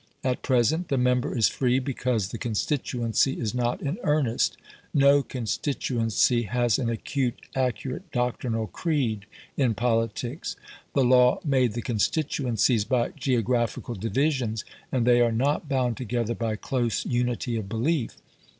[0.23, 4.57] At present the member is free because the constituency is not in earnest;
[4.95, 9.27] no constituency has an acute, accurate doctrinal creed
[9.57, 10.55] in politics.
[10.95, 16.55] The law made the constituencies by geographical divisions; and they are not bound together by
[16.55, 18.17] close unity of belief.